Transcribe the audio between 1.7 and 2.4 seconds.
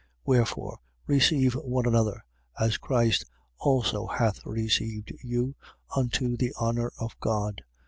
another,